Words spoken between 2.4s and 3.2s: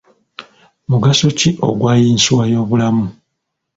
y'obulamu?